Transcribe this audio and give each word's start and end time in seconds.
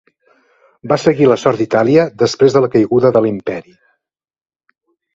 Va 0.91 0.97
seguir 1.03 1.27
la 1.33 1.37
sort 1.43 1.61
d'Itàlia 1.63 2.07
després 2.23 2.57
de 2.57 2.65
la 2.67 2.73
caiguda 2.79 3.15
de 3.19 3.25
l'Imperi. 3.29 3.79